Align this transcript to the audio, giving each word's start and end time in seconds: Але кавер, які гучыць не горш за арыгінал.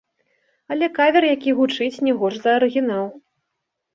Але 0.75 0.87
кавер, 0.99 1.23
які 1.35 1.53
гучыць 1.59 2.01
не 2.07 2.13
горш 2.21 2.37
за 2.45 2.51
арыгінал. 2.61 3.07